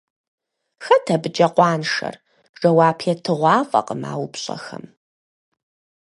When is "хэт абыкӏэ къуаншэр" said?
0.83-2.15